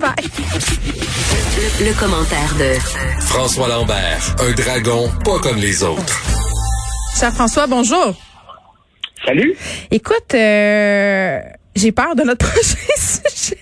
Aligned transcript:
Bye. 0.00 0.12
Le, 1.80 1.98
commentaire 1.98 2.54
de 2.58 2.78
François 3.22 3.68
Lambert, 3.68 4.36
un 4.40 4.52
dragon 4.52 5.10
pas 5.24 5.38
comme 5.38 5.56
les 5.56 5.82
autres. 5.82 6.22
Cher 7.18 7.32
François, 7.32 7.66
bonjour. 7.66 8.14
Salut. 9.24 9.56
Écoute, 9.90 10.34
euh, 10.34 11.40
j'ai 11.74 11.92
peur 11.92 12.14
de 12.14 12.22
notre 12.24 12.46
prochain 12.50 12.76
sujet. 12.98 13.56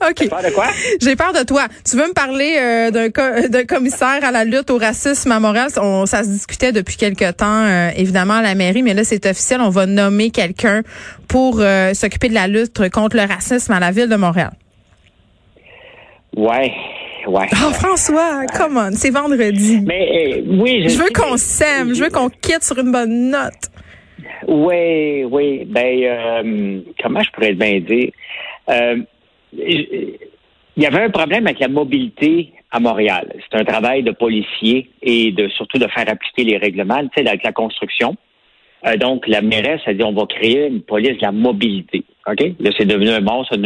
OK. 0.00 0.28
Peur 0.30 0.42
de 0.42 0.50
quoi? 0.50 0.68
J'ai 1.00 1.14
peur 1.14 1.32
de 1.34 1.42
toi. 1.44 1.66
Tu 1.88 1.96
veux 1.96 2.08
me 2.08 2.14
parler 2.14 2.56
euh, 2.58 2.90
d'un, 2.90 3.10
co- 3.10 3.48
d'un 3.48 3.64
commissaire 3.64 4.24
à 4.24 4.30
la 4.30 4.44
lutte 4.44 4.70
au 4.70 4.78
racisme 4.78 5.30
à 5.30 5.38
Montréal? 5.40 5.68
On, 5.76 6.06
ça 6.06 6.24
se 6.24 6.28
discutait 6.30 6.72
depuis 6.72 6.96
quelque 6.96 7.30
temps, 7.32 7.64
euh, 7.66 7.90
évidemment, 7.96 8.34
à 8.34 8.42
la 8.42 8.54
mairie, 8.54 8.82
mais 8.82 8.94
là, 8.94 9.04
c'est 9.04 9.26
officiel. 9.26 9.60
On 9.60 9.68
va 9.70 9.84
nommer 9.86 10.30
quelqu'un 10.30 10.80
pour 11.28 11.60
euh, 11.60 11.92
s'occuper 11.92 12.30
de 12.30 12.34
la 12.34 12.48
lutte 12.48 12.88
contre 12.90 13.16
le 13.16 13.22
racisme 13.26 13.72
à 13.72 13.78
la 13.78 13.90
ville 13.92 14.08
de 14.08 14.16
Montréal. 14.16 14.52
Ouais, 16.36 16.72
ouais. 17.26 17.46
Oh, 17.52 17.72
François, 17.72 18.46
come 18.46 18.76
on, 18.78 18.92
c'est 18.92 19.10
vendredi. 19.10 19.80
Mais 19.86 20.38
euh, 20.38 20.42
oui, 20.46 20.88
Je 20.88 20.96
veux 20.96 21.06
sais, 21.06 21.12
qu'on 21.12 21.36
s'aime, 21.36 21.94
je 21.94 22.02
veux 22.02 22.10
qu'on 22.10 22.28
quitte 22.30 22.62
sur 22.62 22.78
une 22.78 22.90
bonne 22.90 23.30
note. 23.30 23.70
Oui, 24.48 25.24
oui. 25.24 25.64
Ben, 25.66 26.02
euh, 26.02 26.80
comment 27.02 27.22
je 27.22 27.30
pourrais 27.30 27.52
bien 27.52 27.80
dire? 27.80 28.10
Euh, 28.70 28.96
il 29.54 30.18
y 30.76 30.86
avait 30.86 31.02
un 31.02 31.10
problème 31.10 31.46
avec 31.46 31.60
la 31.60 31.68
mobilité 31.68 32.52
à 32.70 32.80
Montréal. 32.80 33.32
C'est 33.38 33.60
un 33.60 33.64
travail 33.64 34.02
de 34.02 34.12
policier 34.12 34.90
et 35.02 35.30
de 35.32 35.48
surtout 35.48 35.78
de 35.78 35.86
faire 35.88 36.08
appliquer 36.08 36.44
les 36.44 36.56
règlements, 36.56 37.02
tu 37.08 37.22
sais, 37.22 37.28
avec 37.28 37.44
la 37.44 37.52
construction. 37.52 38.16
Euh, 38.86 38.96
donc, 38.96 39.28
la 39.28 39.42
mairesse 39.42 39.82
a 39.86 39.92
dit 39.92 40.02
on 40.02 40.12
va 40.12 40.26
créer 40.26 40.66
une 40.66 40.82
police 40.82 41.18
de 41.18 41.22
la 41.22 41.32
mobilité. 41.32 42.04
OK? 42.26 42.40
Là, 42.60 42.70
c'est 42.78 42.84
devenu 42.84 43.10
un 43.10 43.20
monstre. 43.20 43.54
On 43.56 43.58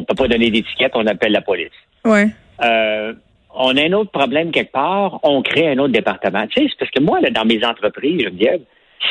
ne 0.00 0.04
peut 0.04 0.14
pas 0.14 0.28
donner 0.28 0.50
d'étiquette, 0.50 0.92
on 0.94 1.06
appelle 1.06 1.32
la 1.32 1.40
police. 1.42 1.70
Ouais. 2.04 2.28
Euh, 2.64 3.12
on 3.54 3.76
a 3.76 3.82
un 3.84 3.92
autre 3.92 4.10
problème 4.10 4.50
quelque 4.52 4.72
part, 4.72 5.18
on 5.22 5.42
crée 5.42 5.68
un 5.68 5.78
autre 5.78 5.92
département. 5.92 6.46
Tu 6.48 6.62
sais, 6.62 6.68
c'est 6.70 6.78
parce 6.78 6.90
que 6.90 7.00
moi, 7.00 7.20
là, 7.20 7.30
dans 7.30 7.44
mes 7.44 7.64
entreprises, 7.64 8.20
Geneviève, 8.22 8.60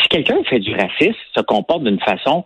si 0.01 0.07
quelqu'un 0.09 0.37
fait 0.49 0.59
du 0.59 0.73
racisme, 0.75 1.17
se 1.35 1.41
comporte 1.41 1.83
d'une 1.83 1.99
façon 1.99 2.43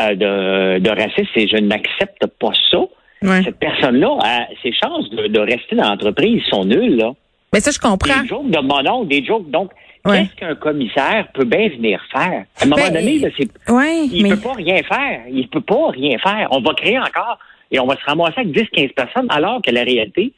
euh, 0.00 0.14
de, 0.14 0.78
de 0.80 0.90
raciste 0.90 1.30
et 1.36 1.46
je 1.48 1.56
n'accepte 1.56 2.26
pas 2.38 2.52
ça, 2.70 2.78
Ouais. 3.22 3.42
cette 3.42 3.58
personne-là, 3.58 4.18
a- 4.22 4.46
ses 4.62 4.72
chances 4.72 5.08
de, 5.08 5.26
de 5.28 5.40
rester 5.40 5.74
dans 5.74 5.88
l'entreprise 5.88 6.42
sont 6.50 6.64
nulles. 6.66 6.96
Là. 6.96 7.12
Mais 7.54 7.60
ça, 7.60 7.70
je 7.70 7.78
comprends. 7.78 8.20
Des 8.20 8.28
jokes 8.28 8.50
de 8.50 8.58
mon 8.60 8.86
oncle, 8.90 9.08
des 9.08 9.24
jokes. 9.24 9.50
Donc, 9.50 9.70
Ouais. 10.08 10.22
qu'est-ce 10.22 10.36
qu'un 10.36 10.54
commissaire 10.54 11.28
peut 11.34 11.44
bien 11.44 11.68
venir 11.68 12.00
faire? 12.10 12.44
À 12.60 12.64
un 12.64 12.66
moment 12.66 12.76
Ben, 12.82 12.92
donné, 12.94 13.18
là, 13.18 13.28
c'est 13.36 13.48
Ouais, 13.72 14.06
il 14.06 14.22
mais 14.22 14.30
peut 14.30 14.40
pas 14.40 14.52
rien 14.54 14.82
faire. 14.82 15.22
Il 15.30 15.48
peut 15.48 15.60
pas 15.60 15.90
rien 15.90 16.18
faire. 16.18 16.48
On 16.50 16.60
va 16.60 16.74
créer 16.74 16.98
encore 16.98 17.38
et 17.70 17.78
on 17.80 17.86
va 17.86 17.96
se 17.96 18.04
ramasser 18.04 18.40
avec 18.40 18.52
10-15 18.52 18.94
personnes, 18.94 19.26
alors 19.30 19.60
que 19.62 19.70
la 19.70 19.82
réalité, 19.82 20.32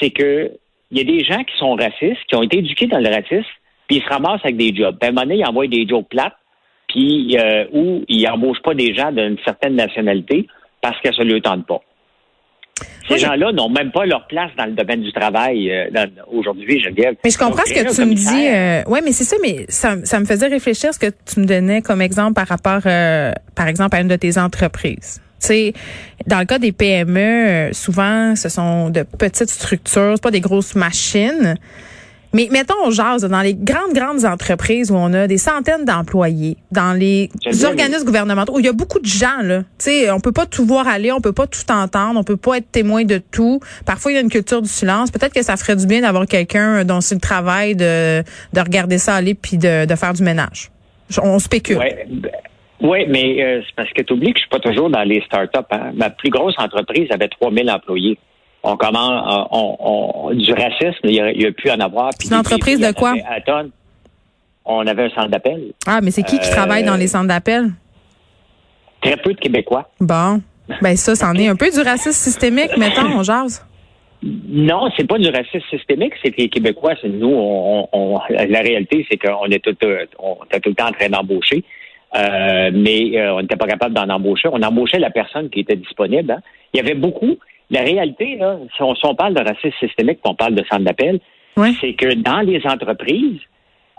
c'est 0.00 0.10
que 0.10 0.52
il 0.92 0.98
y 0.98 1.00
a 1.00 1.04
des 1.04 1.24
gens 1.24 1.42
qui 1.44 1.56
sont 1.58 1.74
racistes, 1.76 2.24
qui 2.28 2.34
ont 2.36 2.42
été 2.42 2.58
éduqués 2.58 2.86
dans 2.88 2.98
le 2.98 3.08
racisme, 3.08 3.46
puis 3.86 3.98
ils 3.98 4.02
se 4.02 4.08
ramassent 4.08 4.40
avec 4.44 4.56
des 4.56 4.74
jobs. 4.74 4.96
Puis 4.98 5.06
à 5.06 5.10
un 5.10 5.12
moment 5.14 5.22
donné, 5.26 5.36
ils 5.40 5.46
envoient 5.46 5.66
des 5.68 5.86
jobs 5.86 6.04
plates, 6.08 6.36
puis 6.88 7.36
euh, 7.38 7.64
où 7.72 8.04
ils 8.08 8.26
embauchent 8.28 8.62
pas 8.62 8.74
des 8.74 8.92
gens 8.94 9.12
d'une 9.12 9.38
certaine 9.44 9.76
nationalité 9.76 10.46
parce 10.80 10.98
que 11.00 11.12
ça 11.14 11.22
ne 11.24 11.30
leur 11.32 11.42
tente 11.42 11.66
pas. 11.66 11.80
Ces 13.10 13.18
gens-là 13.18 13.52
n'ont 13.52 13.68
même 13.68 13.90
pas 13.90 14.06
leur 14.06 14.26
place 14.26 14.50
dans 14.56 14.66
le 14.66 14.72
domaine 14.72 15.02
du 15.02 15.12
travail 15.12 15.70
euh, 15.70 16.06
aujourd'hui, 16.32 16.80
Geneviève. 16.80 17.14
Mais 17.24 17.30
je 17.30 17.38
comprends 17.38 17.64
ce 17.66 17.72
que 17.72 17.94
tu 17.94 18.04
me 18.04 18.14
dis. 18.14 18.48
Euh, 18.48 18.82
ouais, 18.90 19.00
mais 19.04 19.12
c'est 19.12 19.24
ça, 19.24 19.36
mais 19.42 19.66
ça, 19.68 19.96
ça 20.04 20.20
me 20.20 20.24
faisait 20.24 20.46
réfléchir 20.46 20.94
ce 20.94 20.98
que 20.98 21.06
tu 21.06 21.40
me 21.40 21.46
donnais 21.46 21.82
comme 21.82 22.00
exemple 22.00 22.34
par 22.34 22.46
rapport, 22.46 22.82
euh, 22.86 23.32
par 23.54 23.68
exemple, 23.68 23.96
à 23.96 24.00
une 24.00 24.08
de 24.08 24.16
tes 24.16 24.38
entreprises. 24.38 25.20
Tu 25.40 25.46
sais, 25.46 25.72
dans 26.26 26.38
le 26.38 26.44
cas 26.44 26.58
des 26.58 26.72
PME, 26.72 27.18
euh, 27.18 27.72
souvent, 27.72 28.36
ce 28.36 28.48
sont 28.48 28.90
de 28.90 29.02
petites 29.02 29.50
structures, 29.50 30.16
pas 30.22 30.30
des 30.30 30.40
grosses 30.40 30.74
machines. 30.74 31.56
Mais 32.32 32.48
mettons, 32.50 32.74
on 32.84 32.90
jase 32.90 33.24
dans 33.24 33.40
les 33.40 33.54
grandes, 33.54 33.92
grandes 33.92 34.24
entreprises 34.24 34.90
où 34.90 34.94
on 34.94 35.12
a 35.12 35.26
des 35.26 35.38
centaines 35.38 35.84
d'employés, 35.84 36.56
dans 36.70 36.92
les 36.92 37.28
organismes 37.64 38.04
gouvernementaux, 38.04 38.54
où 38.56 38.60
il 38.60 38.66
y 38.66 38.68
a 38.68 38.72
beaucoup 38.72 39.00
de 39.00 39.06
gens, 39.06 39.42
là. 39.42 39.60
Tu 39.60 39.66
sais, 39.78 40.10
on 40.10 40.20
peut 40.20 40.32
pas 40.32 40.46
tout 40.46 40.64
voir 40.64 40.86
aller, 40.86 41.10
on 41.10 41.20
peut 41.20 41.32
pas 41.32 41.46
tout 41.46 41.70
entendre, 41.70 42.20
on 42.20 42.24
peut 42.24 42.36
pas 42.36 42.58
être 42.58 42.70
témoin 42.70 43.04
de 43.04 43.18
tout. 43.18 43.60
Parfois, 43.84 44.12
il 44.12 44.14
y 44.14 44.18
a 44.18 44.20
une 44.20 44.30
culture 44.30 44.62
du 44.62 44.68
silence. 44.68 45.10
Peut-être 45.10 45.34
que 45.34 45.42
ça 45.42 45.56
ferait 45.56 45.76
du 45.76 45.86
bien 45.86 46.02
d'avoir 46.02 46.26
quelqu'un 46.26 46.84
dont 46.84 47.00
c'est 47.00 47.16
le 47.16 47.20
travail 47.20 47.74
de, 47.74 48.22
de 48.52 48.60
regarder 48.60 48.98
ça 48.98 49.14
aller 49.14 49.34
puis 49.34 49.56
de, 49.56 49.86
de 49.86 49.94
faire 49.96 50.12
du 50.12 50.22
ménage. 50.22 50.70
On 51.22 51.38
spécule. 51.38 51.78
Ouais, 51.78 52.06
ben, 52.08 52.30
ouais, 52.80 53.06
mais 53.08 53.42
euh, 53.42 53.60
c'est 53.66 53.74
parce 53.74 53.90
que 53.92 54.02
tu 54.02 54.12
oublies 54.12 54.32
que 54.32 54.38
je 54.38 54.42
suis 54.42 54.50
pas 54.50 54.60
toujours 54.60 54.90
dans 54.90 55.02
les 55.02 55.20
startups. 55.22 55.58
Hein. 55.70 55.92
Ma 55.94 56.10
plus 56.10 56.30
grosse 56.30 56.54
entreprise 56.58 57.08
avait 57.10 57.28
3000 57.28 57.70
employés. 57.70 58.18
On 58.62 58.76
commence 58.76 59.46
on, 59.50 59.76
on- 59.80 60.34
du 60.34 60.52
racisme, 60.52 61.00
il 61.04 61.14
y 61.14 61.20
a, 61.20 61.30
il 61.32 61.42
y 61.42 61.46
a 61.46 61.52
pu 61.52 61.70
en 61.70 61.80
avoir. 61.80 62.10
C'est 62.18 62.28
une 62.28 62.34
entreprise 62.38 62.78
de 62.78 62.92
quoi? 62.92 63.10
avait 63.10 63.22
À 63.28 63.40
tonnes. 63.40 63.70
On 64.64 64.86
avait 64.86 65.04
un 65.04 65.10
centre 65.10 65.28
d'appel. 65.28 65.72
Ah, 65.86 66.00
mais 66.02 66.10
c'est 66.10 66.22
qui 66.22 66.38
qui 66.38 66.48
Euh, 66.48 66.52
travaille 66.52 66.84
dans 66.84 66.96
les 66.96 67.06
centres 67.08 67.28
d'appel? 67.28 67.70
Très 69.00 69.16
peu 69.16 69.32
de 69.32 69.38
Québécois. 69.40 69.88
Bon. 70.00 70.40
Ben 70.82 70.94
ça, 70.96 71.16
c'en 71.16 71.34
est 71.34 71.48
un 71.48 71.56
peu 71.56 71.70
du 71.70 71.80
racisme 71.80 72.12
systémique, 72.12 72.76
mettons, 72.76 73.06
on 73.16 73.22
jase. 73.22 73.66
Non, 74.22 74.90
c'est 74.96 75.06
pas 75.08 75.18
du 75.18 75.28
racisme 75.30 75.64
systémique, 75.70 76.12
c'est 76.22 76.30
que 76.30 76.42
les 76.42 76.48
Québécois, 76.50 76.92
c'est 77.00 77.08
nous, 77.08 77.30
on, 77.32 77.88
on- 77.92 78.16
on- 78.16 78.20
la 78.28 78.60
réalité, 78.60 79.06
c'est 79.10 79.16
qu'on 79.16 79.46
est 79.46 79.64
tout, 79.64 79.74
euh, 79.82 80.04
on 80.18 80.36
était 80.44 80.60
tout 80.60 80.68
le 80.68 80.74
temps 80.74 80.88
en 80.88 80.92
train 80.92 81.08
d'embaucher, 81.08 81.64
euh, 82.14 82.70
mais 82.74 83.18
euh, 83.18 83.34
on 83.34 83.40
n'était 83.40 83.56
pas 83.56 83.66
capable 83.66 83.94
d'en 83.94 84.08
embaucher. 84.10 84.48
On 84.52 84.62
embauchait 84.62 84.98
la 84.98 85.10
personne 85.10 85.48
qui 85.48 85.60
était 85.60 85.76
disponible. 85.76 86.30
hein. 86.32 86.40
Il 86.74 86.76
y 86.76 86.80
avait 86.80 86.94
beaucoup. 86.94 87.38
La 87.70 87.82
réalité, 87.82 88.36
là, 88.36 88.56
si 88.76 88.82
on, 88.82 88.94
si 88.94 89.06
on 89.06 89.14
parle 89.14 89.34
de 89.34 89.40
racisme 89.40 89.76
systémique, 89.78 90.18
puis 90.22 90.30
on 90.30 90.34
parle 90.34 90.54
de 90.54 90.64
centre 90.70 90.82
d'appel, 90.84 91.20
Ouais. 91.56 91.72
c'est 91.80 91.94
que 91.94 92.14
dans 92.14 92.40
les 92.40 92.60
entreprises, 92.64 93.40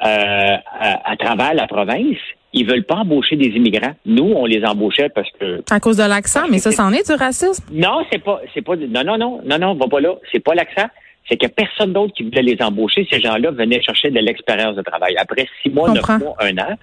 euh, 0.04 0.56
à, 0.80 1.12
à 1.12 1.16
travers 1.18 1.54
la 1.54 1.68
province, 1.68 2.18
ils 2.54 2.66
veulent 2.66 2.84
pas 2.86 2.96
embaucher 2.96 3.36
des 3.36 3.48
immigrants. 3.48 3.94
Nous, 4.06 4.24
on 4.36 4.46
les 4.46 4.64
embauchait 4.66 5.10
parce 5.10 5.30
que 5.40 5.62
À 5.72 5.80
cause 5.80 5.98
de 5.98 6.04
l'accent, 6.04 6.48
mais 6.50 6.58
ça, 6.60 6.72
c'en 6.72 6.92
est 6.92 7.06
du 7.08 7.14
racisme. 7.16 7.64
non, 7.72 8.04
c'est 8.12 8.24
pas, 8.24 8.42
c'est 8.54 8.62
pas, 8.62 8.76
non, 8.76 9.04
non, 9.04 9.18
non, 9.18 9.42
non, 9.46 9.58
non, 9.60 9.76
va 9.76 9.88
pas 9.88 10.00
là. 10.02 10.16
C'est 10.32 10.40
pas 10.44 10.54
l'accent. 10.56 10.88
C'est 11.30 11.42
a 11.44 11.50
personne 11.50 11.94
d'autre 11.94 12.14
qui 12.14 12.24
voulait 12.24 12.42
les 12.42 12.58
embaucher. 12.62 13.08
Ces 13.10 13.20
gens-là 13.22 13.52
venaient 13.52 13.82
chercher 13.82 14.10
de 14.10 14.20
l'expérience 14.20 14.76
de 14.76 14.82
travail. 14.82 15.16
Après 15.18 15.48
six 15.62 15.70
mois, 15.70 15.90
neuf 15.94 16.08
mois, 16.20 16.36
un 16.40 16.58
an, 16.58 16.76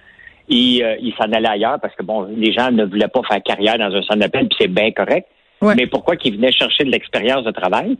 ils, 0.47 0.81
euh, 0.81 0.95
ils 1.01 1.13
s'en 1.15 1.31
allaient 1.31 1.49
ailleurs 1.49 1.79
parce 1.81 1.93
que 1.95 2.03
bon, 2.03 2.27
les 2.35 2.51
gens 2.53 2.71
ne 2.71 2.85
voulaient 2.85 3.09
pas 3.09 3.21
faire 3.27 3.43
carrière 3.43 3.77
dans 3.77 3.93
un 3.93 4.01
centre 4.01 4.19
d'appel, 4.19 4.47
puis 4.47 4.57
c'est 4.61 4.67
bien 4.71 4.91
correct. 4.91 5.27
Mais 5.61 5.87
pourquoi 5.87 6.15
qu'ils 6.15 6.35
venaient 6.35 6.51
chercher 6.51 6.83
de 6.83 6.91
l'expérience 6.91 7.43
de 7.43 7.51
travail? 7.51 7.97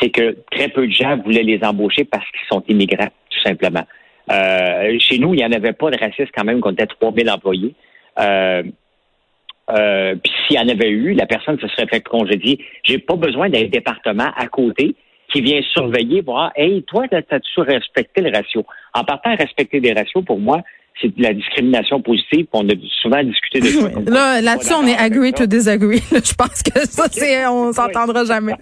C'est 0.00 0.10
que 0.10 0.36
très 0.50 0.68
peu 0.68 0.86
de 0.86 0.92
gens 0.92 1.16
voulaient 1.16 1.42
les 1.42 1.62
embaucher 1.64 2.04
parce 2.04 2.24
qu'ils 2.30 2.46
sont 2.50 2.62
immigrants, 2.68 3.10
tout 3.30 3.40
simplement. 3.40 3.84
Euh, 4.30 4.96
chez 5.00 5.18
nous, 5.18 5.34
il 5.34 5.38
n'y 5.38 5.44
en 5.44 5.52
avait 5.52 5.72
pas 5.72 5.90
de 5.90 5.98
racistes 5.98 6.30
quand 6.34 6.44
même, 6.44 6.60
qu'on 6.60 6.72
était 6.72 6.86
3000 6.86 7.30
employés. 7.30 7.74
Euh, 8.18 8.62
euh, 9.70 10.14
puis 10.16 10.32
s'il 10.46 10.56
y 10.56 10.60
en 10.60 10.68
avait 10.68 10.90
eu, 10.90 11.14
la 11.14 11.26
personne 11.26 11.58
se 11.58 11.68
serait 11.68 11.86
fait 11.86 12.00
congédier. 12.00 12.64
J'ai 12.84 12.98
pas 12.98 13.16
besoin 13.16 13.48
d'un 13.48 13.64
département 13.64 14.30
à 14.36 14.46
côté 14.46 14.94
qui 15.32 15.40
vient 15.40 15.60
surveiller, 15.72 16.22
voir, 16.22 16.52
hey, 16.56 16.82
toi, 16.84 17.06
t'as-tu 17.08 17.60
respecté 17.60 18.20
le 18.20 18.36
ratio? 18.36 18.64
En 18.94 19.04
partant 19.04 19.30
à 19.30 19.36
respecter 19.36 19.80
des 19.80 19.92
ratios, 19.92 20.24
pour 20.24 20.40
moi, 20.40 20.60
c'est 21.00 21.16
de 21.16 21.22
la 21.22 21.32
discrimination 21.32 22.00
positive. 22.00 22.46
On 22.52 22.68
a 22.68 22.72
souvent 23.02 23.22
discuté 23.22 23.60
de 23.60 23.66
ça. 23.66 23.88
Là, 24.06 24.40
là-dessus, 24.40 24.74
on 24.74 24.86
est 24.86 24.96
agree 24.96 25.32
to 25.32 25.46
disagree. 25.46 26.02
Je 26.10 26.34
pense 26.34 26.62
que 26.62 26.80
ça, 26.86 27.06
c'est, 27.10 27.46
on 27.46 27.72
s'entendra 27.72 28.24
jamais. 28.24 28.54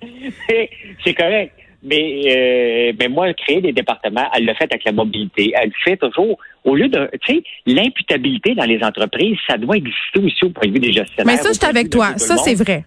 c'est 1.04 1.14
correct. 1.14 1.52
Mais, 1.82 2.22
euh, 2.26 2.92
mais 2.98 3.08
moi, 3.08 3.32
créer 3.32 3.62
des 3.62 3.72
départements, 3.72 4.28
elle 4.36 4.44
le 4.44 4.52
fait 4.54 4.70
avec 4.70 4.84
la 4.84 4.92
mobilité. 4.92 5.52
Elle 5.54 5.68
le 5.68 5.74
fait 5.82 5.96
toujours. 5.96 6.38
Au 6.64 6.74
lieu 6.74 6.88
de, 6.88 7.08
tu 7.22 7.36
sais, 7.36 7.42
l'imputabilité 7.64 8.54
dans 8.54 8.64
les 8.64 8.82
entreprises, 8.82 9.38
ça 9.46 9.56
doit 9.56 9.76
exister 9.76 10.20
aussi 10.22 10.44
au 10.44 10.50
point 10.50 10.68
de 10.68 10.74
vue 10.74 10.80
des 10.80 10.92
gestionnaires. 10.92 11.34
Mais 11.34 11.42
ça, 11.42 11.48
je 11.48 11.58
suis 11.58 11.66
avec 11.66 11.88
toi. 11.88 12.18
Ça, 12.18 12.36
c'est 12.36 12.54
vrai. 12.54 12.84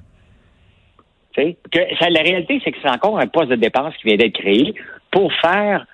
Tu 1.35 1.41
sais, 1.41 1.57
que 1.71 1.79
ça, 1.97 2.09
la 2.11 2.21
réalité, 2.21 2.61
c'est 2.63 2.71
que 2.71 2.77
c'est 2.83 2.89
encore 2.89 3.17
un 3.17 3.25
poste 3.25 3.49
de 3.49 3.55
dépense 3.55 3.95
qui 3.97 4.09
vient 4.09 4.17
d'être 4.17 4.39
créé 4.39 4.75
pour 5.09 5.33
faire 5.41 5.87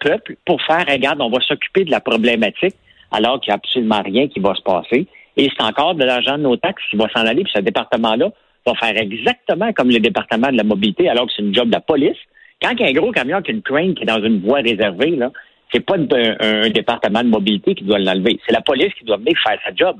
peuple, 0.00 0.36
pour 0.44 0.60
faire, 0.62 0.84
regarde, 0.88 1.20
on 1.20 1.30
va 1.30 1.40
s'occuper 1.40 1.84
de 1.84 1.90
la 1.90 2.00
problématique 2.00 2.74
alors 3.10 3.40
qu'il 3.40 3.50
n'y 3.50 3.54
a 3.54 3.56
absolument 3.56 4.02
rien 4.02 4.28
qui 4.28 4.40
va 4.40 4.54
se 4.54 4.62
passer. 4.62 5.06
Et 5.36 5.50
c'est 5.56 5.64
encore 5.64 5.94
de 5.94 6.04
l'argent 6.04 6.38
de 6.38 6.42
nos 6.42 6.56
taxes 6.56 6.82
qui 6.90 6.96
va 6.96 7.08
s'en 7.14 7.26
aller, 7.26 7.44
puis 7.44 7.52
ce 7.54 7.60
département-là 7.60 8.30
va 8.66 8.74
faire 8.74 8.96
exactement 8.96 9.72
comme 9.72 9.90
le 9.90 10.00
département 10.00 10.50
de 10.50 10.56
la 10.56 10.64
mobilité, 10.64 11.08
alors 11.08 11.26
que 11.26 11.32
c'est 11.36 11.42
une 11.42 11.54
job 11.54 11.68
de 11.68 11.74
la 11.74 11.80
police. 11.80 12.16
Quand 12.60 12.70
il 12.70 12.80
y 12.80 12.84
a 12.84 12.88
un 12.88 12.92
gros 12.92 13.12
camion 13.12 13.42
qui 13.42 13.52
a 13.52 13.54
une 13.54 13.94
qui 13.94 14.02
est 14.02 14.06
dans 14.06 14.22
une 14.22 14.40
voie 14.40 14.60
réservée, 14.60 15.10
là, 15.10 15.30
c'est 15.72 15.84
pas 15.84 15.96
un, 15.96 16.70
département 16.70 17.22
de 17.22 17.28
mobilité 17.28 17.74
qui 17.74 17.84
doit 17.84 17.98
l'enlever. 17.98 18.40
C'est 18.46 18.54
la 18.54 18.62
police 18.62 18.92
qui 18.94 19.04
doit 19.04 19.18
venir 19.18 19.34
faire 19.42 19.58
sa 19.64 19.74
job. 19.74 19.98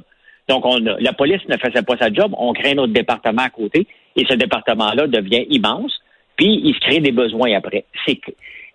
Donc, 0.49 0.65
on 0.65 0.79
la 0.79 1.13
police 1.13 1.43
ne 1.49 1.57
faisait 1.57 1.83
pas 1.83 1.97
sa 1.99 2.13
job, 2.13 2.33
on 2.39 2.53
crée 2.53 2.73
un 2.73 2.79
autre 2.79 2.93
département 2.93 3.43
à 3.43 3.51
côté, 3.51 3.87
et 4.15 4.25
ce 4.27 4.35
département-là 4.35 5.09
devient 5.09 5.45
immense, 5.51 6.01
puis 6.37 6.61
il 6.65 6.75
se 6.75 6.81
crée 6.81 7.01
des 7.01 7.11
besoins 7.11 7.57
après. 7.57 7.85
C'est 8.07 8.21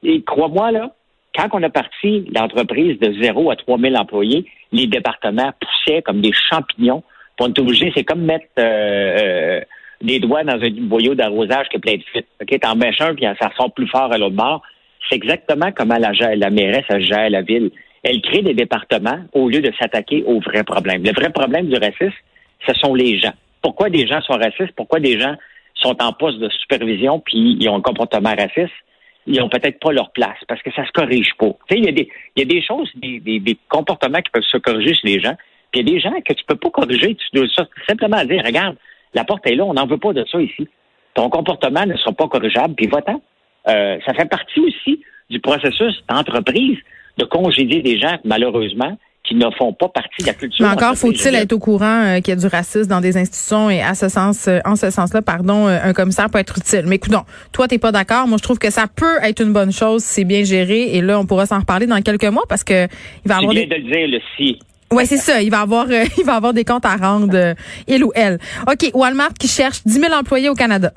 et 0.03 0.21
crois-moi, 0.23 0.71
là, 0.71 0.91
quand 1.35 1.47
on 1.53 1.63
a 1.63 1.69
parti 1.69 2.25
l'entreprise 2.35 2.99
de 2.99 3.13
0 3.21 3.51
à 3.51 3.55
3000 3.55 3.97
employés, 3.97 4.45
les 4.71 4.87
départements 4.87 5.51
poussaient 5.59 6.01
comme 6.01 6.21
des 6.21 6.33
champignons. 6.49 7.03
Puis 7.37 7.47
on 7.47 7.47
est 7.47 7.59
obligé, 7.59 7.91
c'est 7.95 8.03
comme 8.03 8.21
mettre 8.21 8.47
euh, 8.59 8.61
euh, 8.61 9.61
des 10.01 10.19
doigts 10.19 10.43
dans 10.43 10.61
un 10.61 10.69
boyau 10.71 11.15
d'arrosage 11.15 11.67
qui 11.69 11.77
est 11.77 11.79
plein 11.79 11.95
de 11.95 12.03
fuites. 12.03 12.27
OK, 12.41 12.59
t'en 12.59 12.75
mets 12.75 12.91
un, 12.99 13.15
puis 13.15 13.25
ça 13.39 13.47
ressort 13.47 13.73
plus 13.73 13.87
fort 13.87 14.11
à 14.11 14.17
l'autre 14.17 14.35
bord. 14.35 14.61
C'est 15.09 15.15
exactement 15.15 15.71
comment 15.71 15.97
la, 15.97 16.49
mairesse 16.49 16.85
gère 16.99 17.29
la 17.29 17.41
ville. 17.41 17.71
Elle 18.03 18.21
crée 18.21 18.41
des 18.41 18.53
départements 18.53 19.19
au 19.33 19.49
lieu 19.49 19.61
de 19.61 19.71
s'attaquer 19.79 20.23
aux 20.25 20.39
vrais 20.39 20.63
problèmes. 20.63 21.03
Le 21.03 21.11
vrai 21.11 21.29
problème 21.29 21.67
du 21.67 21.75
racisme, 21.75 22.17
ce 22.67 22.73
sont 22.73 22.93
les 22.93 23.19
gens. 23.19 23.33
Pourquoi 23.61 23.89
des 23.89 24.07
gens 24.07 24.21
sont 24.21 24.33
racistes? 24.33 24.73
Pourquoi 24.75 24.99
des 24.99 25.19
gens 25.19 25.35
sont 25.75 25.95
en 26.01 26.11
poste 26.13 26.39
de 26.39 26.49
supervision 26.49 27.19
puis 27.19 27.57
ils 27.59 27.69
ont 27.69 27.75
un 27.75 27.81
comportement 27.81 28.33
raciste? 28.35 28.73
Ils 29.27 29.39
n'ont 29.39 29.49
peut-être 29.49 29.79
pas 29.79 29.91
leur 29.91 30.11
place 30.11 30.37
parce 30.47 30.61
que 30.61 30.71
ça 30.71 30.85
se 30.85 30.91
corrige 30.91 31.33
pas. 31.37 31.51
Il 31.69 31.85
y 31.85 31.89
a 31.89 31.91
des, 31.91 32.09
y 32.35 32.41
a 32.41 32.45
des 32.45 32.61
choses, 32.61 32.89
des, 32.95 33.19
des, 33.19 33.57
comportements 33.69 34.21
qui 34.21 34.31
peuvent 34.31 34.43
se 34.43 34.57
corriger 34.57 34.93
chez 34.95 35.07
les 35.07 35.19
gens. 35.19 35.35
Il 35.73 35.77
y 35.77 35.81
a 35.81 35.93
des 35.93 35.99
gens 35.99 36.13
que 36.25 36.33
tu 36.33 36.43
peux 36.45 36.55
pas 36.55 36.69
corriger. 36.69 37.15
Tu 37.15 37.27
dois 37.33 37.47
simplement 37.87 38.23
dire, 38.25 38.43
regarde, 38.43 38.75
la 39.13 39.23
porte 39.23 39.45
est 39.47 39.55
là, 39.55 39.65
on 39.65 39.73
n'en 39.73 39.85
veut 39.85 39.97
pas 39.97 40.13
de 40.13 40.25
ça 40.31 40.41
ici. 40.41 40.67
Ton 41.13 41.29
comportement 41.29 41.85
ne 41.85 41.95
sera 41.97 42.13
pas 42.13 42.27
corrigeable, 42.27 42.73
puis 42.75 42.87
va-t'en. 42.87 43.21
Euh, 43.67 43.99
ça 44.05 44.13
fait 44.13 44.29
partie 44.29 44.59
aussi 44.59 45.03
du 45.29 45.39
processus 45.39 46.03
d'entreprise 46.09 46.77
de 47.17 47.25
congédier 47.25 47.81
des 47.81 47.99
gens, 47.99 48.17
malheureusement, 48.23 48.97
qui 49.23 49.35
ne 49.35 49.49
font 49.51 49.71
pas 49.73 49.89
partie 49.89 50.21
de 50.21 50.27
la 50.27 50.33
culture. 50.33 50.65
Mais 50.65 50.71
encore 50.71 50.95
faut-il 50.95 51.35
être 51.35 51.53
au 51.53 51.59
courant 51.59 52.03
euh, 52.03 52.15
qu'il 52.21 52.29
y 52.29 52.31
a 52.31 52.35
du 52.39 52.47
racisme 52.47 52.89
dans 52.89 53.01
des 53.01 53.17
institutions 53.17 53.69
et 53.69 53.81
à 53.81 53.93
ce 53.93 54.09
sens, 54.09 54.47
euh, 54.47 54.59
en 54.65 54.75
ce 54.75 54.89
sens-là, 54.89 55.21
pardon, 55.21 55.67
euh, 55.67 55.77
un 55.83 55.93
commissaire 55.93 56.29
peut 56.29 56.39
être 56.39 56.57
utile. 56.57 56.83
Mais 56.87 56.95
écoute, 56.95 57.13
toi 57.51 57.67
t'es 57.67 57.77
pas 57.77 57.91
d'accord. 57.91 58.27
Moi, 58.27 58.37
je 58.37 58.43
trouve 58.43 58.57
que 58.57 58.71
ça 58.71 58.85
peut 58.87 59.17
être 59.21 59.41
une 59.41 59.53
bonne 59.53 59.71
chose 59.71 60.03
si 60.03 60.13
c'est 60.15 60.23
bien 60.23 60.43
géré. 60.43 60.95
Et 60.95 61.01
là, 61.01 61.19
on 61.19 61.25
pourra 61.25 61.45
s'en 61.45 61.59
reparler 61.59 61.85
dans 61.85 62.01
quelques 62.01 62.25
mois 62.25 62.45
parce 62.49 62.63
que 62.63 62.85
il 63.25 63.29
va 63.29 63.37
avoir. 63.37 63.53
Des... 63.53 63.67
de 63.67 63.75
le 63.75 63.81
dire 63.81 64.07
le 64.07 64.19
si. 64.35 64.59
Oui, 64.91 65.05
c'est 65.05 65.17
ça. 65.17 65.41
Il 65.41 65.51
va 65.51 65.61
avoir, 65.61 65.87
il 66.17 66.23
va 66.25 66.35
avoir 66.35 66.53
des 66.53 66.65
comptes 66.65 66.85
à 66.85 66.95
rendre, 66.95 67.55
il 67.87 68.03
ou 68.03 68.11
elle. 68.15 68.39
OK, 68.67 68.91
Walmart 68.93 69.33
qui 69.39 69.47
cherche 69.47 69.83
10 69.85 69.93
000 69.93 70.13
employés 70.13 70.49
au 70.49 70.55
Canada. 70.55 70.91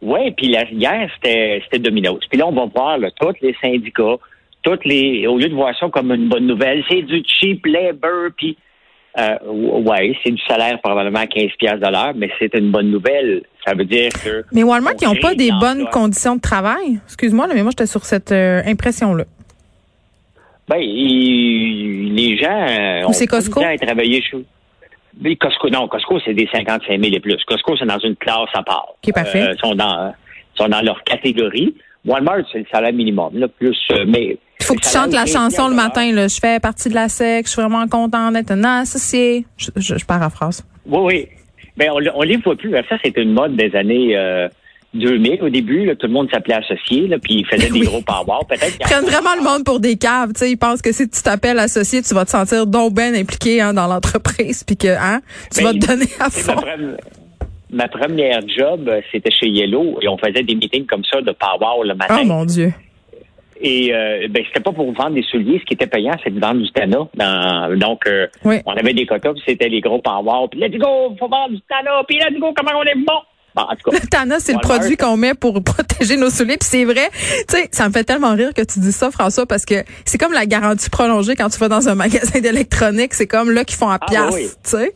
Oui, 0.00 0.30
puis 0.36 0.46
hier, 0.46 1.10
c'était, 1.14 1.60
c'était 1.64 1.80
Domino's. 1.80 2.24
Puis 2.28 2.38
là, 2.38 2.46
on 2.46 2.52
va 2.52 2.66
voir 2.66 2.98
tous 3.18 3.34
les 3.42 3.56
syndicats, 3.60 4.16
toutes 4.62 4.84
les, 4.84 5.26
au 5.26 5.38
lieu 5.38 5.48
de 5.48 5.54
voir 5.54 5.76
ça 5.78 5.88
comme 5.88 6.12
une 6.12 6.28
bonne 6.28 6.46
nouvelle, 6.46 6.84
c'est 6.88 7.02
du 7.02 7.22
cheap 7.26 7.64
labor, 7.66 8.30
puis 8.36 8.56
euh, 9.18 9.36
ouais, 9.50 10.16
c'est 10.22 10.30
du 10.30 10.40
salaire 10.46 10.78
probablement 10.80 11.20
à 11.20 11.26
15 11.26 11.50
pièces 11.58 11.80
de 11.80 11.90
l'heure, 11.90 12.12
mais 12.14 12.30
c'est 12.38 12.54
une 12.54 12.70
bonne 12.70 12.90
nouvelle. 12.90 13.42
Ça 13.66 13.74
veut 13.74 13.84
dire 13.84 14.10
que... 14.12 14.44
Mais 14.52 14.62
Walmart, 14.62 14.94
ils 15.00 15.08
n'ont 15.08 15.16
pas 15.16 15.34
des 15.34 15.50
bonnes 15.50 15.86
conditions 15.90 16.36
de 16.36 16.40
travail? 16.40 17.00
Excuse-moi, 17.04 17.48
mais 17.52 17.62
moi, 17.62 17.70
j'étais 17.70 17.86
sur 17.86 18.04
cette 18.04 18.30
euh, 18.30 18.62
impression-là. 18.64 19.24
Ben, 20.68 20.78
les 20.78 22.36
gens... 22.36 22.66
Euh, 22.68 23.08
Ou 23.08 23.12
c'est 23.12 23.26
Costco? 23.26 23.60
Ont 23.60 23.76
travailler 23.76 24.22
chez... 24.22 24.36
Mais 25.20 25.34
Costco, 25.34 25.68
non, 25.68 25.88
Costco, 25.88 26.20
c'est 26.24 26.34
des 26.34 26.48
55 26.52 27.02
000 27.02 27.16
et 27.16 27.20
plus. 27.20 27.42
Costco, 27.44 27.76
c'est 27.76 27.86
dans 27.86 27.98
une 27.98 28.14
classe 28.14 28.50
à 28.54 28.62
part. 28.62 28.86
Qui 29.02 29.10
parfait. 29.10 29.48
Euh, 29.48 29.54
sont 29.56 29.74
dans, 29.74 30.14
sont 30.54 30.68
dans 30.68 30.82
leur 30.82 31.02
catégorie. 31.02 31.74
Walmart, 32.04 32.42
c'est 32.52 32.58
le 32.58 32.66
salaire 32.70 32.92
minimum, 32.92 33.36
là, 33.36 33.48
plus, 33.48 33.76
mais. 34.06 34.38
Faut 34.68 34.74
que 34.74 34.80
tu 34.80 34.90
chantes 34.90 35.14
la 35.14 35.24
chanson 35.24 35.68
le 35.68 35.74
matin, 35.74 36.12
là. 36.12 36.28
Je 36.28 36.38
fais 36.38 36.60
partie 36.60 36.90
de 36.90 36.94
la 36.94 37.08
SEC, 37.08 37.46
je 37.46 37.50
suis 37.50 37.62
vraiment 37.62 37.88
content 37.88 38.30
d'être 38.30 38.50
un 38.50 38.64
associé. 38.64 39.46
Je, 39.56 39.70
je, 39.76 40.04
paraphrase. 40.04 40.62
Oui, 40.84 40.98
oui. 41.02 41.28
Ben, 41.78 41.88
on, 41.90 42.00
on 42.14 42.22
les 42.22 42.36
voit 42.36 42.54
plus. 42.54 42.72
Ça, 42.86 42.98
c'était 43.02 43.22
une 43.22 43.32
mode 43.32 43.56
des 43.56 43.74
années, 43.74 44.14
euh, 44.14 44.46
2000 44.92 45.42
au 45.42 45.48
début, 45.48 45.86
là, 45.86 45.96
tout 45.96 46.06
le 46.06 46.12
monde 46.12 46.28
s'appelait 46.30 46.56
associé, 46.56 47.08
là, 47.08 47.18
puis 47.18 47.36
ils 47.36 47.46
faisaient 47.46 47.70
des 47.70 47.80
gros 47.86 48.02
power. 48.02 48.40
Peut-être 48.46 48.76
Ils 48.78 48.84
prennent 48.84 49.06
vraiment 49.06 49.34
le 49.36 49.42
monde 49.42 49.64
pour 49.64 49.80
des 49.80 49.96
caves. 49.96 50.34
Tu 50.34 50.40
sais, 50.40 50.50
ils 50.50 50.58
pensent 50.58 50.82
que 50.82 50.92
si 50.92 51.08
tu 51.08 51.22
t'appelles 51.22 51.58
associé, 51.58 52.02
tu 52.02 52.12
vas 52.12 52.26
te 52.26 52.30
sentir 52.30 52.66
donc 52.66 52.92
bien 52.92 53.14
impliqué 53.14 53.62
hein, 53.62 53.72
dans 53.72 53.86
l'entreprise, 53.86 54.64
puis 54.64 54.76
que 54.76 54.88
hein, 54.88 55.22
tu 55.54 55.62
vas 55.62 55.72
te 55.72 55.86
donner 55.86 56.08
à 56.20 56.28
fond. 56.28 56.60
Ma, 57.70 57.88
première 57.88 58.40
job, 58.48 58.90
c'était 59.10 59.30
chez 59.30 59.48
Yellow, 59.48 59.98
et 60.02 60.08
on 60.08 60.18
faisait 60.18 60.42
des 60.42 60.54
meetings 60.54 60.86
comme 60.86 61.04
ça 61.10 61.22
de 61.22 61.32
power 61.32 61.86
le 61.86 61.94
matin. 61.94 62.18
Oh 62.20 62.26
mon 62.26 62.44
Dieu. 62.44 62.72
Et 63.60 63.92
euh, 63.92 64.28
ben 64.30 64.44
c'était 64.46 64.60
pas 64.60 64.72
pour 64.72 64.92
vendre 64.92 65.14
des 65.14 65.22
souliers, 65.22 65.58
ce 65.58 65.64
qui 65.64 65.74
était 65.74 65.86
payant, 65.86 66.12
c'était 66.18 66.30
de 66.30 66.40
vendre 66.40 66.62
du 66.62 66.70
Tana. 66.70 67.76
donc 67.76 68.06
euh, 68.06 68.26
on 68.44 68.72
avait 68.72 68.94
des 68.94 69.06
quotas, 69.06 69.32
c'était 69.46 69.68
les 69.68 69.80
gros 69.80 70.00
power. 70.00 70.46
Puis 70.50 70.60
let's 70.60 70.78
go, 70.78 71.14
faut 71.18 71.28
vendre 71.28 71.54
du 71.54 71.60
Tana, 71.62 72.02
puis 72.06 72.18
let's 72.18 72.38
go, 72.38 72.52
comment 72.54 72.78
on 72.78 72.84
est 72.84 73.04
bon? 73.04 73.20
Tana, 74.10 74.40
c'est 74.40 74.52
le 74.52 74.60
produit 74.60 74.96
qu'on 74.96 75.16
met 75.16 75.34
pour 75.34 75.62
protéger 75.64 76.16
nos 76.16 76.30
souliers. 76.30 76.56
Puis 76.58 76.68
c'est 76.70 76.84
vrai, 76.84 77.10
tu 77.48 77.56
sais, 77.56 77.68
ça 77.72 77.88
me 77.88 77.92
fait 77.92 78.04
tellement 78.04 78.34
rire 78.34 78.52
que 78.54 78.62
tu 78.62 78.80
dis 78.80 78.92
ça, 78.92 79.10
François, 79.10 79.46
parce 79.46 79.64
que 79.64 79.84
c'est 80.04 80.18
comme 80.18 80.32
la 80.32 80.46
garantie 80.46 80.90
prolongée 80.90 81.34
quand 81.34 81.48
tu 81.48 81.58
vas 81.58 81.68
dans 81.68 81.88
un 81.88 81.94
magasin 81.94 82.40
d'électronique. 82.40 83.14
C'est 83.14 83.26
comme 83.26 83.50
là 83.50 83.64
qu'ils 83.64 83.78
font 83.78 83.88
à 83.88 83.98
ah, 84.00 84.06
pièce, 84.06 84.58
tu 84.62 84.70
sais. 84.70 84.94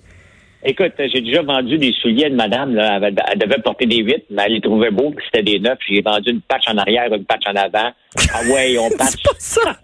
Écoute, 0.64 0.93
j'ai 0.99 1.20
déjà 1.20 1.43
vendu 1.43 1.76
des 1.76 1.93
souliers 1.93 2.31
de 2.31 2.37
madame, 2.37 2.76
là. 2.76 3.00
Elle, 3.03 3.38
devait 3.38 3.61
porter 3.61 3.85
des 3.85 4.03
vitres, 4.03 4.26
mais 4.31 4.44
elle 4.47 4.53
les 4.53 4.61
trouvait 4.61 4.93
beaux, 4.93 5.11
puis 5.11 5.25
c'était 5.26 5.43
des 5.43 5.59
neufs. 5.59 5.79
J'ai 5.88 6.03
vendu 6.03 6.31
une 6.31 6.41
patch 6.41 6.62
en 6.69 6.79
arrière, 6.79 7.12
une 7.12 7.25
patch 7.25 7.43
en 7.49 7.56
avant. 7.56 7.91
Ah 8.32 8.41
ouais, 8.49 8.79
on 8.79 8.88
patch. 8.97 9.14
c'est 9.38 9.61
pas 9.61 9.75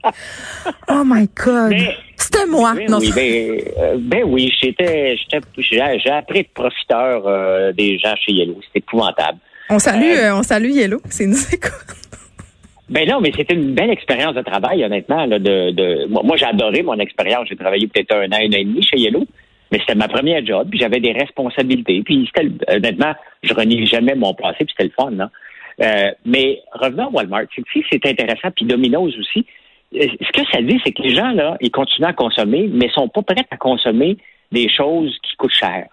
ça. 0.00 0.12
oh 0.88 1.02
my 1.04 1.28
God. 1.36 1.74
c'était 2.16 2.46
moi. 2.46 2.72
Ben, 2.74 2.88
non, 2.88 2.98
oui, 2.98 3.12
ben, 3.14 3.60
euh, 3.78 3.96
ben, 3.98 4.24
oui, 4.24 4.50
j'étais, 4.62 5.18
j'ai 5.28 6.10
appris 6.10 6.44
de 6.44 6.48
profiteur 6.54 7.24
euh, 7.26 7.72
des 7.72 7.98
gens 7.98 8.14
chez 8.16 8.32
Yellow. 8.32 8.58
C'était 8.66 8.78
épouvantable. 8.78 9.38
On 9.68 9.78
salue, 9.78 10.16
euh, 10.16 10.36
on 10.36 10.42
salue 10.42 10.70
Yellow. 10.70 11.02
C'est 11.10 11.26
nous 11.26 11.36
écoute. 11.52 11.72
Ben 12.88 13.06
non, 13.06 13.20
mais 13.20 13.32
c'était 13.36 13.54
une 13.54 13.74
belle 13.74 13.90
expérience 13.90 14.34
de 14.34 14.42
travail, 14.42 14.84
honnêtement. 14.84 15.26
Là, 15.26 15.38
de, 15.38 15.72
de... 15.72 16.06
Moi, 16.06 16.36
j'ai 16.36 16.46
adoré 16.46 16.82
mon 16.82 16.98
expérience. 16.98 17.48
J'ai 17.48 17.56
travaillé 17.56 17.88
peut-être 17.88 18.14
un 18.14 18.26
an, 18.26 18.36
un 18.36 18.46
an 18.46 18.58
et 18.58 18.64
demi 18.64 18.82
chez 18.82 18.96
Yellow. 18.96 19.26
Mais 19.72 19.78
c'était 19.80 19.94
ma 19.94 20.08
première 20.08 20.44
job, 20.46 20.68
puis 20.70 20.78
j'avais 20.78 21.00
des 21.00 21.12
responsabilités. 21.12 22.02
Puis 22.04 22.28
c'était, 22.32 22.48
honnêtement, 22.68 23.14
je 23.42 23.52
renie 23.52 23.86
jamais 23.86 24.14
mon 24.14 24.34
passé, 24.34 24.64
puis 24.64 24.74
c'était 24.76 24.84
le 24.84 24.94
fun, 24.96 25.10
non? 25.10 25.28
Euh, 25.82 26.10
mais 26.24 26.62
revenons 26.72 27.08
à 27.08 27.10
Walmart, 27.10 27.46
c'est, 27.54 27.82
c'est 27.90 28.06
intéressant, 28.06 28.50
puis 28.54 28.64
Domino's 28.64 29.14
aussi. 29.18 29.44
Euh, 29.94 30.06
ce 30.20 30.32
que 30.32 30.46
ça 30.50 30.62
dit, 30.62 30.80
c'est 30.84 30.92
que 30.92 31.02
les 31.02 31.14
gens, 31.14 31.32
là, 31.32 31.56
ils 31.60 31.70
continuent 31.70 32.08
à 32.08 32.12
consommer, 32.12 32.68
mais 32.72 32.88
sont 32.90 33.08
pas 33.08 33.22
prêts 33.22 33.46
à 33.50 33.56
consommer 33.56 34.16
des 34.52 34.68
choses 34.68 35.16
qui 35.22 35.36
coûtent 35.36 35.52
cher. 35.52 35.86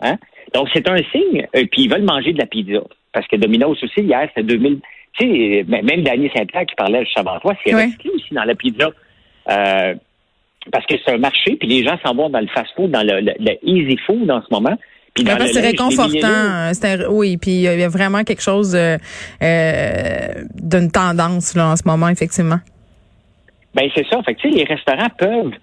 Hein? 0.00 0.16
Donc, 0.54 0.68
c'est 0.72 0.88
un 0.88 0.98
signe, 1.12 1.46
euh, 1.56 1.64
puis 1.70 1.82
ils 1.82 1.90
veulent 1.90 2.04
manger 2.04 2.32
de 2.32 2.38
la 2.38 2.46
pizza. 2.46 2.80
Parce 3.12 3.26
que 3.26 3.36
Domino's 3.36 3.82
aussi, 3.82 4.00
hier, 4.00 4.28
c'était 4.28 4.44
2000... 4.44 4.80
Tu 5.18 5.26
sais, 5.26 5.64
même 5.66 6.02
Daniel 6.02 6.30
Saint-Pierre 6.36 6.66
qui 6.66 6.74
parlait 6.76 7.04
juste 7.04 7.18
avant 7.18 7.40
toi, 7.40 7.52
c'est 7.64 7.74
resté 7.74 8.08
aussi 8.10 8.32
dans 8.34 8.44
la 8.44 8.54
pizza. 8.54 8.90
Euh, 9.50 9.94
parce 10.72 10.86
que 10.86 10.94
c'est 11.04 11.12
un 11.12 11.18
marché, 11.18 11.56
puis 11.56 11.68
les 11.68 11.84
gens 11.84 11.98
s'en 12.04 12.14
vont 12.14 12.28
dans 12.28 12.40
le 12.40 12.48
fast-food, 12.48 12.90
dans 12.90 13.02
le, 13.02 13.32
easy 13.62 13.96
food 14.06 14.30
en 14.30 14.42
ce 14.42 14.46
moment. 14.50 14.76
C'est 15.16 15.60
réconfortant. 15.60 16.70
oui, 17.10 17.36
puis 17.38 17.50
il 17.50 17.62
y 17.62 17.82
a 17.82 17.88
vraiment 17.88 18.22
quelque 18.22 18.42
chose 18.42 18.76
euh, 18.76 18.96
euh, 19.42 20.44
d'une 20.54 20.92
tendance 20.92 21.56
là 21.56 21.70
en 21.70 21.76
ce 21.76 21.82
moment, 21.86 22.08
effectivement. 22.08 22.58
Ben 23.74 23.88
c'est 23.94 24.06
ça. 24.08 24.22
Fait 24.22 24.34
que, 24.34 24.48
les 24.48 24.64
restaurants 24.64 25.10
peuvent 25.18 25.54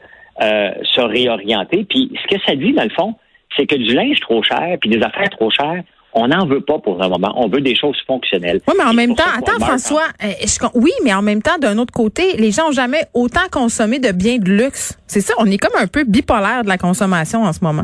euh, 0.42 0.72
se 0.84 1.02
réorienter. 1.02 1.86
Puis 1.90 2.12
ce 2.22 2.36
que 2.36 2.42
ça 2.46 2.56
dit, 2.56 2.74
dans 2.74 2.84
le 2.84 2.90
fond, 2.90 3.16
c'est 3.56 3.66
que 3.66 3.76
du 3.76 3.94
linge 3.94 4.20
trop 4.20 4.44
cher, 4.44 4.78
puis 4.82 4.90
des 4.90 5.02
affaires 5.02 5.30
trop 5.30 5.50
chères, 5.50 5.84
on 6.16 6.30
n'en 6.30 6.46
veut 6.46 6.62
pas 6.62 6.80
pour 6.80 7.02
un 7.04 7.10
moment. 7.10 7.34
On 7.36 7.48
veut 7.48 7.60
des 7.60 7.76
choses 7.76 7.98
fonctionnelles. 8.08 8.62
Oui, 8.68 8.74
mais 8.78 8.86
en 8.86 8.94
même 8.94 9.16
temps, 9.16 9.24
attends, 9.38 9.60
François, 9.60 10.08
euh, 10.24 10.70
oui, 10.74 10.92
mais 11.04 11.14
en 11.14 11.22
même 11.22 11.42
temps, 11.42 11.58
d'un 11.60 11.78
autre 11.78 11.94
côté, 11.94 12.38
les 12.38 12.52
gens 12.52 12.68
n'ont 12.68 12.72
jamais 12.72 13.04
autant 13.14 13.48
consommé 13.52 14.00
de 14.00 14.12
biens 14.14 14.38
de 14.38 14.50
luxe. 14.50 14.98
C'est 15.08 15.20
ça, 15.20 15.34
on 15.38 15.46
est 15.46 15.58
comme 15.58 15.78
un 15.78 15.88
peu 15.88 16.06
bipolaire 16.06 16.64
de 16.64 16.70
la 16.70 16.78
consommation 16.78 17.44
en 17.44 17.52
ce 17.52 17.64
moment. 17.64 17.84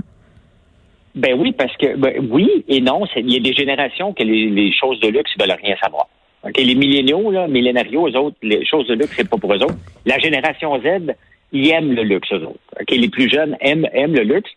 Ben 1.14 1.38
oui, 1.38 1.52
parce 1.52 1.76
que 1.76 1.98
ben, 1.98 2.26
oui 2.32 2.64
et 2.70 2.80
non. 2.80 3.04
Il 3.18 3.34
y 3.34 3.36
a 3.36 3.42
des 3.42 3.54
générations 3.54 4.14
que 4.14 4.24
les, 4.24 4.72
choses 4.72 5.00
de 5.02 5.10
luxe, 5.10 5.30
ils 5.36 5.42
veulent 5.42 5.58
rien 5.62 5.76
savoir. 5.84 6.08
les 6.56 6.76
milléniaux, 6.76 7.32
là, 7.32 7.50
millénarios, 7.50 8.08
eux 8.08 8.18
autres, 8.18 8.38
les 8.42 8.66
choses 8.66 8.88
de 8.88 8.94
luxe, 8.94 9.12
c'est 9.18 9.30
pas 9.30 9.38
pour 9.38 9.54
eux 9.54 9.62
autres. 9.62 9.76
La 10.06 10.18
génération 10.20 10.80
Z, 10.80 11.14
ils 11.52 11.70
aiment 11.70 11.92
le 11.92 12.04
luxe, 12.04 12.30
eux 12.32 12.46
autres. 12.46 12.60
les 12.90 13.10
plus 13.10 13.30
jeunes 13.30 13.58
aiment, 13.60 13.90
aiment 13.92 14.16
le 14.16 14.24
luxe, 14.24 14.52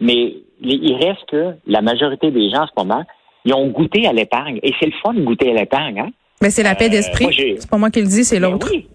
mais 0.00 0.34
il 0.62 0.94
reste 0.94 1.24
que 1.30 1.54
la 1.68 1.80
majorité 1.80 2.32
des 2.32 2.50
gens 2.50 2.62
en 2.62 2.66
ce 2.66 2.72
moment, 2.76 3.04
ils 3.44 3.54
ont 3.54 3.68
goûté 3.68 4.06
à 4.06 4.12
l'épargne. 4.12 4.58
Et 4.62 4.72
c'est 4.78 4.86
le 4.86 4.92
fun 5.02 5.14
de 5.14 5.22
goûter 5.22 5.50
à 5.50 5.54
l'épargne. 5.54 6.00
Hein? 6.00 6.10
Mais 6.42 6.50
c'est 6.50 6.62
la 6.62 6.74
paix 6.74 6.86
euh, 6.86 6.90
d'esprit. 6.90 7.56
c'est 7.58 7.70
pas 7.70 7.78
moi 7.78 7.90
qui 7.90 8.00
le 8.00 8.06
dis, 8.06 8.24
c'est 8.24 8.40
ben 8.40 8.50
l'autre. 8.50 8.68
Oui. 8.70 8.86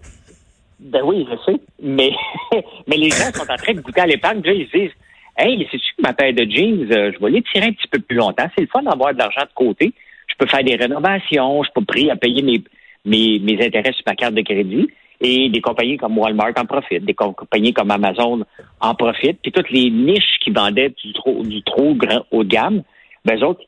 Ben 0.78 1.02
oui, 1.04 1.26
je 1.30 1.52
sais. 1.52 1.60
Mais, 1.82 2.10
mais 2.86 2.96
les 2.96 3.10
gens 3.10 3.32
sont 3.32 3.50
en 3.50 3.56
train 3.56 3.74
de 3.74 3.80
goûter 3.80 4.00
à 4.00 4.06
l'épargne. 4.06 4.40
Là, 4.44 4.52
ils 4.52 4.66
se 4.66 4.76
disent 4.76 4.92
Hey, 5.38 5.66
c'est-tu 5.70 5.94
que 5.96 6.02
ma 6.02 6.14
paire 6.14 6.32
de 6.32 6.50
jeans, 6.50 6.90
euh, 6.90 7.12
je 7.12 7.22
vais 7.22 7.30
les 7.30 7.42
tirer 7.42 7.66
un 7.66 7.72
petit 7.72 7.88
peu 7.88 7.98
plus 7.98 8.16
longtemps? 8.16 8.46
C'est 8.56 8.62
le 8.62 8.68
fun 8.68 8.82
d'avoir 8.82 9.12
de 9.12 9.18
l'argent 9.18 9.42
de 9.42 9.54
côté. 9.54 9.92
Je 10.28 10.34
peux 10.38 10.46
faire 10.46 10.64
des 10.64 10.76
rénovations, 10.76 11.62
je 11.62 11.70
peux 11.74 11.84
prix 11.84 12.10
à 12.10 12.16
payer 12.16 12.42
mes, 12.42 12.62
mes, 13.04 13.38
mes 13.40 13.64
intérêts 13.64 13.92
sur 13.92 14.02
ma 14.06 14.14
carte 14.14 14.34
de 14.34 14.42
crédit. 14.42 14.88
Et 15.20 15.48
des 15.48 15.60
compagnies 15.60 15.96
comme 15.96 16.18
Walmart 16.18 16.52
en 16.58 16.66
profitent, 16.66 17.04
des 17.04 17.14
compagnies 17.14 17.72
comme 17.72 17.90
Amazon 17.90 18.44
en 18.80 18.94
profitent. 18.94 19.40
Puis 19.42 19.52
toutes 19.52 19.70
les 19.70 19.90
niches 19.90 20.38
qui 20.42 20.50
vendaient 20.50 20.90
du 20.90 21.12
trop, 21.14 21.42
du 21.42 21.62
trop 21.62 21.94
grand 21.94 22.26
haut 22.30 22.44
de 22.44 22.48
gamme, 22.48 22.82
ben 23.24 23.42
autres, 23.42 23.62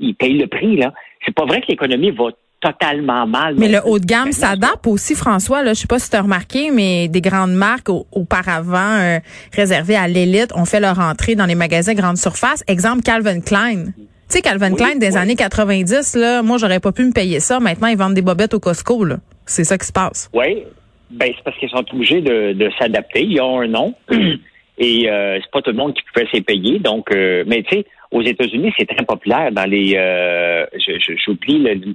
ils 0.00 0.14
payent 0.14 0.38
le 0.38 0.46
prix, 0.46 0.76
là. 0.76 0.92
C'est 1.24 1.34
pas 1.34 1.44
vrai 1.44 1.60
que 1.60 1.66
l'économie 1.68 2.10
va 2.10 2.26
totalement 2.60 3.26
mal. 3.26 3.54
Mais 3.56 3.68
le 3.68 3.78
haut 3.86 3.98
de 3.98 4.04
gamme 4.04 4.32
s'adapte 4.32 4.86
aussi, 4.86 5.14
François. 5.14 5.62
Là, 5.62 5.72
je 5.72 5.80
sais 5.80 5.86
pas 5.86 5.98
si 5.98 6.10
tu 6.10 6.16
as 6.16 6.22
remarqué, 6.22 6.70
mais 6.70 7.08
des 7.08 7.20
grandes 7.22 7.52
marques 7.54 7.88
au- 7.88 8.06
auparavant 8.12 8.98
euh, 9.00 9.18
réservées 9.54 9.96
à 9.96 10.06
l'élite 10.08 10.52
ont 10.54 10.66
fait 10.66 10.80
leur 10.80 10.98
entrée 10.98 11.34
dans 11.36 11.46
les 11.46 11.54
magasins 11.54 11.94
grande 11.94 12.18
surface. 12.18 12.62
Exemple 12.68 13.02
Calvin 13.02 13.40
Klein. 13.40 13.86
Tu 13.86 13.92
sais, 14.28 14.42
Calvin 14.42 14.70
Oui, 14.72 14.76
Klein 14.76 14.96
des 14.96 15.12
oui. 15.12 15.16
années 15.16 15.36
90, 15.36 16.16
là, 16.16 16.42
moi, 16.42 16.58
j'aurais 16.58 16.80
pas 16.80 16.92
pu 16.92 17.04
me 17.04 17.12
payer 17.12 17.40
ça. 17.40 17.60
Maintenant, 17.60 17.88
ils 17.88 17.96
vendent 17.96 18.14
des 18.14 18.22
bobettes 18.22 18.52
au 18.54 18.60
Costco. 18.60 19.04
là. 19.04 19.16
C'est 19.46 19.64
ça 19.64 19.78
qui 19.78 19.86
se 19.86 19.92
passe. 19.92 20.30
Oui, 20.34 20.62
ben 21.10 21.32
c'est 21.34 21.42
parce 21.42 21.56
qu'ils 21.58 21.70
sont 21.70 21.84
obligés 21.92 22.20
de, 22.20 22.52
de 22.52 22.70
s'adapter. 22.78 23.24
Ils 23.24 23.40
ont 23.40 23.60
un 23.60 23.68
nom 23.68 23.94
et 24.78 25.10
euh, 25.10 25.38
c'est 25.42 25.50
pas 25.50 25.62
tout 25.62 25.70
le 25.70 25.76
monde 25.76 25.94
qui 25.94 26.02
pouvait 26.12 26.26
s'y 26.32 26.40
payer. 26.42 26.78
Donc, 26.78 27.10
euh, 27.12 27.42
mais 27.46 27.62
tu 27.62 27.76
sais, 27.76 27.86
aux 28.10 28.22
États-Unis, 28.22 28.72
c'est 28.78 28.86
très 28.86 29.04
populaire 29.04 29.52
dans 29.52 29.68
les. 29.68 29.94
Euh, 29.96 30.66
J'oublie 31.24 31.58
le. 31.58 31.94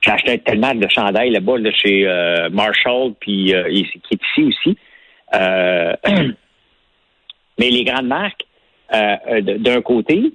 J'ai 0.00 0.10
acheté 0.10 0.38
tellement 0.38 0.74
de 0.74 0.88
chandails 0.88 1.30
là-bas 1.30 1.58
là, 1.58 1.70
chez 1.72 2.06
euh, 2.06 2.50
Marshall, 2.50 3.14
puis 3.20 3.54
euh, 3.54 3.68
qui 3.68 4.14
est 4.14 4.20
ici 4.22 4.42
aussi. 4.42 4.78
Euh, 5.34 5.94
mais 7.58 7.70
les 7.70 7.84
grandes 7.84 8.08
marques, 8.08 8.44
euh, 8.92 9.40
d'un 9.40 9.80
côté, 9.80 10.32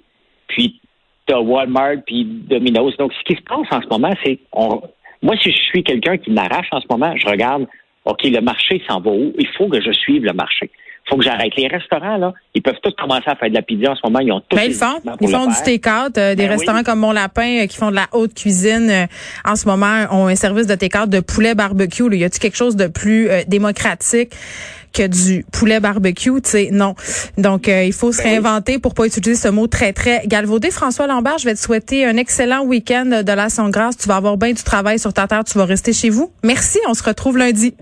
puis 0.48 0.80
t'as 1.26 1.40
Walmart 1.40 1.98
puis 2.06 2.24
Domino's. 2.24 2.96
Donc, 2.98 3.12
ce 3.14 3.24
qui 3.26 3.36
se 3.36 3.44
passe 3.44 3.68
en 3.72 3.82
ce 3.82 3.88
moment, 3.88 4.14
c'est 4.24 4.40
moi, 5.22 5.36
si 5.42 5.52
je 5.52 5.58
suis 5.58 5.84
quelqu'un 5.84 6.18
qui 6.18 6.32
m'arrache 6.32 6.68
en 6.72 6.80
ce 6.80 6.86
moment, 6.90 7.14
je 7.18 7.28
regarde, 7.28 7.68
OK, 8.06 8.24
le 8.24 8.40
marché 8.40 8.82
s'en 8.88 9.02
va 9.02 9.12
où? 9.12 9.34
Il 9.38 9.48
faut 9.58 9.68
que 9.68 9.82
je 9.82 9.92
suive 9.92 10.24
le 10.24 10.34
marché. 10.34 10.70
Il 11.08 11.12
faut 11.12 11.18
que 11.20 11.24
j'arrête. 11.24 11.54
Les 11.56 11.68
restaurants, 11.68 12.18
là, 12.18 12.34
ils 12.54 12.62
peuvent 12.62 12.76
tous 12.84 12.92
commencer 13.02 13.24
à 13.28 13.36
faire 13.36 13.48
de 13.50 13.54
la 13.56 13.62
pizza 13.62 13.92
en 13.92 13.96
ce 13.96 14.02
moment. 14.04 14.20
Ils 14.20 14.32
ont 14.34 14.42
tous 14.42 14.58
Ben, 14.58 14.64
ils 14.66 14.74
font. 14.74 15.00
Ils 15.22 15.30
font 15.30 15.48
du 15.48 15.56
take-out. 15.64 16.18
euh, 16.18 16.36
des 16.36 16.44
Ben 16.44 16.50
restaurants 16.50 16.80
oui. 16.80 16.84
comme 16.84 17.00
Mon 17.00 17.14
Lapin 17.14 17.64
euh, 17.64 17.66
qui 17.66 17.78
font 17.78 17.92
de 17.92 17.96
la 17.96 18.08
haute 18.12 18.34
cuisine 18.34 18.90
euh, 18.90 19.06
en 19.46 19.56
ce 19.56 19.68
moment 19.68 20.06
ont 20.12 20.28
un 20.28 20.36
service 20.36 20.68
de 20.68 20.76
take-out 20.76 21.10
de 21.10 21.22
poulet 21.22 21.56
barbecue. 21.56 22.10
Là. 22.10 22.16
Y 22.18 22.24
a-t-il 22.26 22.40
quelque 22.42 22.58
chose 22.58 22.76
de 22.76 22.88
plus 22.88 23.30
démocratique 23.48 24.34
que 24.94 25.08
du 25.08 25.46
poulet 25.52 25.80
barbecue? 25.80 26.42
Tu 26.42 26.50
sais, 26.50 26.70
non. 26.74 26.96
Donc, 27.38 27.68
il 27.68 27.94
faut 27.94 28.12
se 28.12 28.18
Ben 28.18 28.24
oui. 28.26 28.30
réinventer 28.32 28.78
pour 28.80 28.94
pas 28.94 29.06
utiliser 29.06 29.36
ce 29.36 29.48
mot 29.48 29.68
très, 29.68 29.94
très 29.94 30.24
galvaudé. 30.28 30.72
François 30.72 31.08
Lambert, 31.08 31.38
je 31.38 31.46
vais 31.46 31.56
te 31.56 31.60
souhaiter 31.60 32.04
un 32.06 32.18
excellent 32.18 32.64
week-end 32.66 33.22
de 33.24 33.32
la 33.32 33.48
grâce. 33.70 33.96
Tu 33.98 34.10
vas 34.10 34.18
avoir 34.18 34.36
bien 34.36 34.52
du 34.52 34.64
travail 34.64 35.00
sur 35.00 35.14
ta 35.14 35.26
terre. 35.28 35.46
Tu 35.46 35.58
vas 35.58 35.66
rester 35.66 35.94
chez 35.94 36.10
vous. 36.10 36.32
Merci. 36.44 36.80
On 36.90 36.94
se 36.94 37.04
retrouve 37.04 37.38
lundi. 37.38 37.76